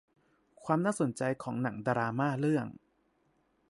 [0.63, 2.67] ความน่าสนใจของหนังดราม่าเรื่อง